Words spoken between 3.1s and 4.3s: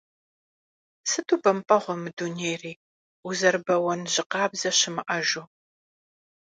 узэрыбэуэн жьы